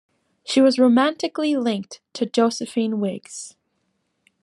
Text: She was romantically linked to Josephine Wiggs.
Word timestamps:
She 0.43 0.61
was 0.61 0.79
romantically 0.79 1.55
linked 1.55 2.01
to 2.13 2.25
Josephine 2.25 2.99
Wiggs. 2.99 3.53